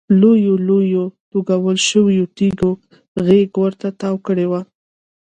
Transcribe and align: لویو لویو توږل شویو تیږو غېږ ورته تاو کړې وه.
لویو 0.19 0.55
لویو 0.67 1.03
توږل 1.31 1.77
شویو 1.89 2.25
تیږو 2.37 2.71
غېږ 3.25 3.49
ورته 3.61 3.87
تاو 3.99 4.15
کړې 4.27 4.45
وه. 4.51 4.61